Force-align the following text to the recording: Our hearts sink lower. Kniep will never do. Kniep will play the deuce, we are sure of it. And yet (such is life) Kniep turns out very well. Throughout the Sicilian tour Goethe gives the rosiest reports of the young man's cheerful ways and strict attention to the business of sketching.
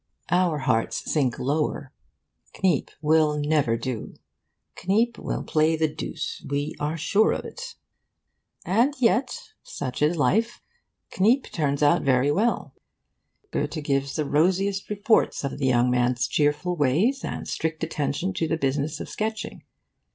Our 0.31 0.57
hearts 0.57 1.11
sink 1.11 1.37
lower. 1.37 1.93
Kniep 2.55 2.89
will 3.03 3.37
never 3.37 3.77
do. 3.77 4.15
Kniep 4.75 5.19
will 5.19 5.43
play 5.43 5.75
the 5.75 5.87
deuce, 5.87 6.43
we 6.49 6.73
are 6.79 6.97
sure 6.97 7.31
of 7.33 7.45
it. 7.45 7.75
And 8.65 8.95
yet 8.97 9.51
(such 9.61 10.01
is 10.01 10.17
life) 10.17 10.59
Kniep 11.11 11.51
turns 11.51 11.83
out 11.83 12.01
very 12.01 12.31
well. 12.31 12.73
Throughout 13.51 13.51
the 13.51 13.51
Sicilian 13.51 13.51
tour 13.51 13.61
Goethe 13.61 13.83
gives 14.03 14.15
the 14.15 14.25
rosiest 14.25 14.89
reports 14.89 15.43
of 15.43 15.59
the 15.59 15.67
young 15.67 15.91
man's 15.91 16.27
cheerful 16.27 16.75
ways 16.75 17.23
and 17.23 17.47
strict 17.47 17.83
attention 17.83 18.33
to 18.33 18.47
the 18.47 18.57
business 18.57 18.99
of 18.99 19.07
sketching. 19.07 19.61